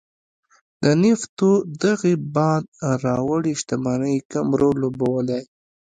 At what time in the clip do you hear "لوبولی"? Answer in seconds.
4.83-5.41